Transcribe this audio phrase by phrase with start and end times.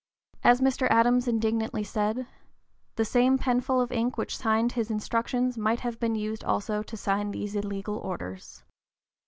[0.43, 0.87] As Mr.
[0.89, 2.25] Adams indignantly said,
[2.95, 6.97] "the same penful of ink which signed his instructions might have been used also to
[6.97, 8.63] sign these illegal orders."